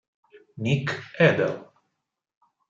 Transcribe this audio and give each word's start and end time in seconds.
Nick 0.57 0.89
Edel 1.27 1.53